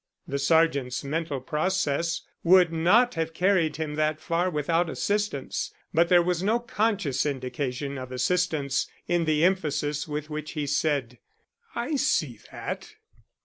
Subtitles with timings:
[0.27, 6.23] The sergeant's mental process would not have carried him that far without assistance, but there
[6.23, 11.19] was no conscious indication of assistance in the emphasis with which he said:
[11.75, 12.95] "I see that."